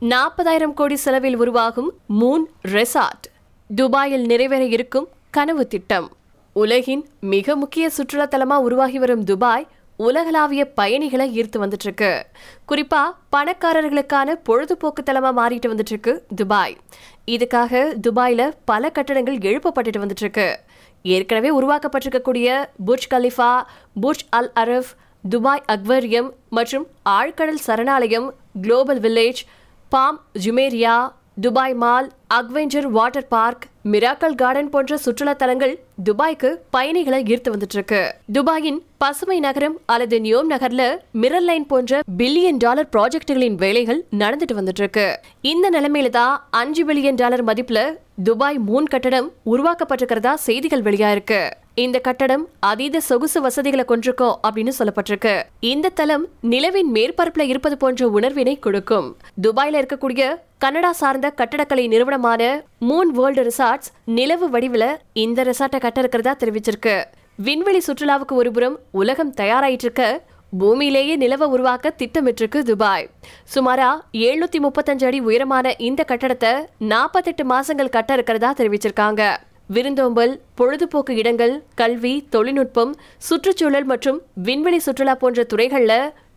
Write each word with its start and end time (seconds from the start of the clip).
நாற்பதாயிரம் 0.00 0.74
கோடி 0.74 0.96
செலவில் 0.96 1.36
உருவாகும் 1.36 1.92
மூன் 2.20 2.44
ரெசார்ட். 2.62 3.26
துபாயில் 3.74 4.26
நிறைவேற 4.26 4.64
இருக்கும் 4.64 5.08
கனவு 5.30 5.66
திட்டம். 5.66 6.12
உலகின் 6.52 7.08
மிக 7.20 7.56
முக்கிய 7.56 7.90
சுற்றுலா 7.90 8.58
உருவாகி 8.58 8.98
வரும் 8.98 9.24
துபாய் 9.24 9.66
உலகளாவிய 9.96 10.64
பயணிகளை 10.64 11.40
ஈர்த்து 11.40 11.58
வந்துட்டு 11.58 11.84
இருக்கு 11.84 12.26
குறிப்பா 12.68 13.02
பணக்காரர்களுக்கான 13.36 14.34
பொழுதுபோக்கு 14.42 15.02
தலமா 15.02 15.32
மாறிட்டு 15.40 15.66
வந்துட்டு 15.66 15.90
இருக்கு 15.90 16.26
துபாய். 16.36 16.76
இதுக்காக 17.26 17.96
துபாயில 18.08 18.52
பல 18.64 18.90
கட்டடங்கள் 18.90 19.38
எழுப்பப்பட்டுட்டு 19.38 19.98
வந்துட்டு 19.98 20.20
இருக்கு 20.20 20.60
ஏற்கனவே 21.02 21.60
உருவாக்கப்பட்டிருக்கக்கூடிய 21.60 22.68
Burj 22.86 23.08
Khalifa 23.10 23.62
Burj 24.02 24.26
Al 24.30 24.52
Arab 24.54 24.96
Dubai 25.28 25.64
aquarium 25.72 26.30
மற்றும் 26.50 26.86
ஆழ்கடல் 27.08 27.64
சரணாலயம் 27.66 28.34
global 28.62 29.00
village 29.00 29.44
Palm 29.92 30.16
Jumeirah 30.44 30.94
Dubai 31.40 31.74
mall 31.74 32.06
Aquaventure 32.34 32.86
water 32.86 33.28
park 33.28 33.62
miracle 33.84 34.34
garden 34.34 34.68
போன்ற 34.68 34.96
சுற்றுலா 34.96 35.32
தலங்கள் 35.32 35.72
துபாய்க்கு 36.04 36.50
பயணிகளை 36.70 37.20
ஈர்த்து 37.24 37.50
வந்துட்டு 37.50 37.74
இருக்கு 37.74 38.00
துபாயின் 38.32 38.80
பசுமை 38.98 39.38
நகரம் 39.40 39.76
அல்லது 39.86 40.16
நியோம் 40.20 40.50
நகர்ல 40.50 40.82
மிரர் 41.12 41.40
லைன் 41.40 41.66
போன்ற 41.66 42.00
பில்லியன் 42.18 42.56
டாலர் 42.56 42.90
ப்ராஜெக்டுகளின் 42.92 43.54
வேலைகள் 43.54 44.00
நடந்துட்டு 44.18 44.58
வந்துட்டு 44.58 44.78
இருக்கு 44.78 45.06
இந்த 45.52 45.70
நிலைமையில 45.70 46.10
தான் 46.10 46.34
அஞ்சு 46.50 46.84
பில்லியன் 46.84 47.14
டாலர் 47.14 47.44
மதிப்புல 47.44 47.80
துபாய் 48.24 48.58
மூன் 48.58 48.90
கட்டடம் 48.90 49.30
உருவாக்கப்பட்டிருக்கிறதா 49.46 50.34
செய்திகள் 50.44 50.82
வெளியாயிருக்கு. 50.82 51.40
இந்த 51.82 51.98
கட்டடம் 52.06 52.44
அதீத 52.68 53.00
சொகுசு 53.08 53.38
வசதிகளை 53.40 53.84
கொண்டிருக்கும் 53.84 54.38
அப்படின்னு 54.46 54.72
சொல்லப்பட்டிருக்கு. 54.78 55.34
இந்த 55.72 55.92
தளம் 55.98 56.24
நிலவின் 56.52 56.90
மேற்பரப்புல 56.96 57.44
இருப்பது 57.52 57.76
போன்ற 57.82 58.08
உணர்வினை 58.16 58.54
கொடுக்கும். 58.58 59.08
துபாயில 59.42 59.80
இருக்கக்கூடிய 59.80 60.24
கனடா 60.64 60.92
சார்ந்த 61.00 61.32
கட்டடக்கலை 61.40 61.84
நிறுவனமான 61.92 62.42
மூன் 62.88 63.12
வேர்ல்டு 63.18 63.44
ரிசார்ட்ஸ் 63.50 63.92
நிலவு 64.18 64.48
வடிவுல 64.54 64.86
இந்த 65.24 65.44
ரிசார்ட்டை 65.50 65.80
கட்ட 65.84 66.00
இருக்கிறதா 66.04 66.34
தெரிவிச்சிருக்கு. 66.42 66.96
விண்வெளி 67.48 67.82
சுற்றுலாவுக்கு 67.88 68.36
ஒருபுறம் 68.40 68.78
உலகம் 69.02 69.34
தயாராயிட்டு 69.42 69.86
இருக்க 69.88 70.04
பூமியிலேயே 70.60 71.14
நிலவ 71.22 71.46
உருவாக்க 71.54 71.94
திட்டமிட்டிருக்கு 72.00 72.60
துபாய். 72.68 73.06
சுமாரா 73.54 73.88
எழுநூத்தி 74.26 74.58
முப்பத்தஞ்சு 74.66 75.04
அடி 75.08 75.18
உயரமான 75.28 75.74
இந்த 75.88 76.04
கட்டடத்தை 76.08 76.52
நாற்பத்தெட்டு 76.92 77.44
மாசங்கள் 77.52 77.94
கட்ட 77.96 78.12
இருக்கிறதா 78.12 78.50
தெரிவிச்சிருக்காங்க. 78.60 79.22
விருந்தோம்பல் 79.74 80.32
பொழுதுபோக்கு 80.54 81.16
இடங்கள் 81.16 81.54
கல்வி 81.74 82.14
தொழில்நுட்பம் 82.30 82.92
சுற்றுச்சூழல் 83.16 83.84
மற்றும் 83.84 84.18
விண்வெளி 84.46 84.78
சுற்றுலா 84.78 85.14
போன்ற 85.14 85.46
துறைகள்ல 85.52 85.92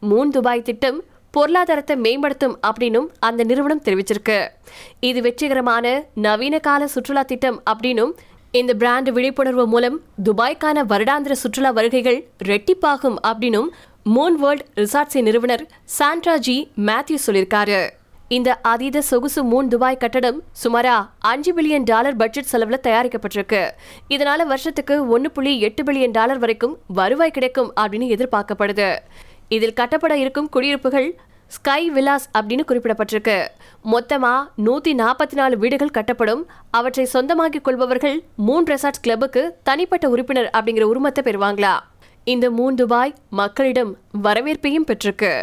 மூன் 0.09 0.33
துபாய் 0.35 0.67
திட்டம் 0.69 0.99
பொருளாதாரத்தை 1.31 1.95
மேம்படுத்தும் 1.95 2.55
அப்படின்னும் 2.67 3.07
அந்த 3.19 3.43
நிறுவனம் 3.43 3.83
தெரிவிச்சிருக்கு. 3.85 4.47
இது 4.99 5.21
வெற்றிகரமான 5.21 5.85
நவீன 6.25 6.59
கால 6.59 6.87
சுற்றுலா 6.87 7.23
திட்டம் 7.23 7.61
அப்படின்னும் 7.71 8.11
இந்த 8.51 8.73
பிராண்ட் 8.73 9.09
விழிப்புணர்வு 9.09 9.65
மூலம் 9.67 9.97
துபாய்க்கான 10.23 10.83
வருடாந்திர 10.91 11.31
சுற்றுலா 11.31 11.69
வருகைகள் 11.69 12.19
ரெட்டிப்பாகும் 12.43 13.17
அப்படின்னும் 13.31 13.69
மூன் 14.15 14.37
வேர்ல்ட் 14.43 14.67
ரிசார்ட்ஸின் 14.75 15.27
நிறுவனர் 15.29 15.63
சாண்ட்ராஜி 15.99 16.57
மேத்யூ 16.89 17.17
சொல்லியிருக்காரு. 17.27 17.81
இந்த 18.35 18.49
அதீத 18.71 19.01
சொகுசு 19.01 19.41
மூன் 19.51 19.67
துபாய் 19.67 19.97
கட்டடம் 19.97 20.37
சுமாரா 20.61 21.09
அஞ்சு 21.19 21.51
பில்லியன் 21.53 21.83
டாலர் 21.83 22.15
பட்ஜெட் 22.15 22.49
செலவுல 22.51 22.77
தயாரிக்கப்பட்டிருக்கு. 22.87 23.61
இதனால 24.09 24.45
வருஷத்துக்கு 24.51 25.07
ஒன்னு 25.07 25.31
புள்ளி 25.31 25.59
எட்டு 25.59 25.83
பில்லியன் 25.83 26.11
டாலர் 26.11 26.39
வரைக்கும் 26.39 26.77
வருவாய் 26.99 27.31
கிடைக்கும் 27.31 27.73
அப்படின்னு 27.81 28.07
எதிர்பார்க்கப்படுது. 28.15 28.97
இதில் 29.49 29.73
கட்டப்பட 29.73 30.17
இருக்கும் 30.17 30.49
குடியிருப்புகள் 30.49 31.09
ஸ்கை 31.47 31.89
விலாஸ் 31.89 32.29
அப்படின்னு 32.37 32.67
குறிப்பிடப்பட்டிருக்கு. 32.67 33.47
மொத்தமா 33.93 34.33
நூத்தி 34.65 34.93
நாற்பத்தி 35.03 35.33
நாலு 35.33 35.57
வீடுகள் 35.57 35.95
கட்டப்படும். 35.97 36.43
அவற்றை 36.71 37.05
சொந்தமாக்கிக் 37.05 37.63
கொள்பவர்கள் 37.63 38.23
மூன் 38.47 38.69
ரெசார்ட்ஸ் 38.73 39.05
கிளப்புக்கு 39.07 39.55
தனிப்பட்ட 39.63 40.09
உறுப்பினர் 40.09 40.51
அப்படிங்கிற 40.57 40.87
உரிமத்தை 40.93 41.23
பெறுவாங்களா? 41.23 41.77
இந்த 42.23 42.49
மூன் 42.51 42.73
துபாய் 42.73 43.15
மக்களிடம் 43.29 43.97
வரவேற்பையும் 44.23 44.87
பெற்றிருக்கு. 44.91 45.33